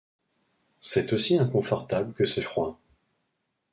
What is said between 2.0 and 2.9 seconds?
que c'est froid.